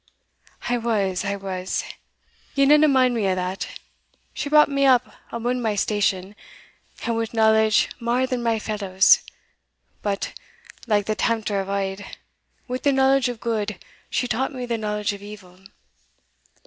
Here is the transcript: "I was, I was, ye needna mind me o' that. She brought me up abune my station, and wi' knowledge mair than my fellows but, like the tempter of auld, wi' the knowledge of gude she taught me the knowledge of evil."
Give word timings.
"I 0.67 0.79
was, 0.79 1.23
I 1.23 1.35
was, 1.35 1.83
ye 2.55 2.65
needna 2.65 2.87
mind 2.87 3.13
me 3.13 3.27
o' 3.27 3.35
that. 3.35 3.67
She 4.33 4.49
brought 4.49 4.67
me 4.67 4.83
up 4.83 5.13
abune 5.31 5.61
my 5.61 5.75
station, 5.75 6.35
and 7.05 7.15
wi' 7.15 7.27
knowledge 7.33 7.87
mair 7.99 8.25
than 8.25 8.41
my 8.41 8.57
fellows 8.57 9.19
but, 10.01 10.33
like 10.87 11.05
the 11.05 11.13
tempter 11.13 11.59
of 11.59 11.69
auld, 11.69 12.01
wi' 12.67 12.77
the 12.79 12.91
knowledge 12.91 13.29
of 13.29 13.39
gude 13.39 13.77
she 14.09 14.27
taught 14.27 14.51
me 14.51 14.65
the 14.65 14.75
knowledge 14.79 15.13
of 15.13 15.21
evil." 15.21 15.59